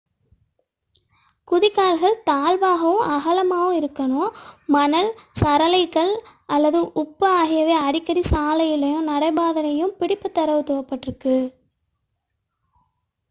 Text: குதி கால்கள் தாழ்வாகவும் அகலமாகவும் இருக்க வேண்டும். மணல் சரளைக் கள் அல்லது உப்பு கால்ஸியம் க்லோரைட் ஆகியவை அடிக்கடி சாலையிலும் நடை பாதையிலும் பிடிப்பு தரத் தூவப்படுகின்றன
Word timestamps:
குதி 1.47 1.67
கால்கள் 1.71 2.15
தாழ்வாகவும் 2.25 3.03
அகலமாகவும் 3.09 3.75
இருக்க 3.75 3.99
வேண்டும். 4.03 4.31
மணல் 4.69 5.09
சரளைக் 5.35 5.91
கள் 5.91 6.13
அல்லது 6.49 6.79
உப்பு 6.93 7.03
கால்ஸியம் 7.03 7.27
க்லோரைட் 7.27 7.43
ஆகியவை 7.43 7.75
அடிக்கடி 7.83 8.23
சாலையிலும் 8.31 9.07
நடை 9.09 9.29
பாதையிலும் 9.33 9.95
பிடிப்பு 9.99 10.31
தரத் 10.31 10.67
தூவப்படுகின்றன 10.67 11.45